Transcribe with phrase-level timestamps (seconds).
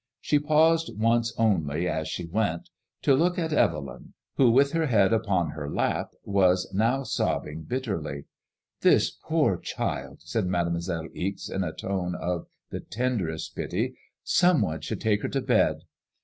[0.19, 2.71] She paused once only, as she went,
[3.03, 8.25] to look at Evelyn, who, with her head upon her lap, was now sobbing bitterly.
[8.81, 13.93] "This poor child!" said Mademoiselle Ixe, in a tone of the tenderest pity.
[14.13, 15.81] '* Some one should take her to bed."